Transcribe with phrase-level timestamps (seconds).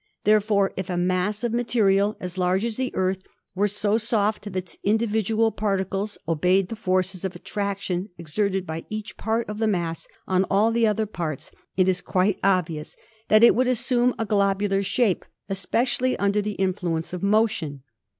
[0.23, 3.21] Therefore if a mass of material as large as the Earth
[3.53, 8.83] were so soft that its individual par ticles obeyed the forces of attraction exerted by
[8.89, 13.43] each part of the mass on all the other parts, it is quite obvious that
[13.43, 17.83] it would assume a globular shape, especially under the influence of motion.